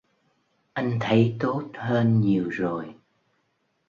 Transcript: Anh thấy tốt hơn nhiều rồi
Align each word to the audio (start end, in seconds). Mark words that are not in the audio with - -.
Anh 0.75 0.97
thấy 1.01 1.35
tốt 1.39 1.69
hơn 1.73 2.21
nhiều 2.21 2.49
rồi 2.49 2.95